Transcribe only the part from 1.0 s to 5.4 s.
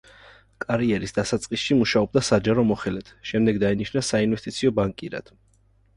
დასაწყისში, მუშაობდა საჯარო მოხელედ, შემდეგ დაინიშნა საინვესტიციო ბანკირად.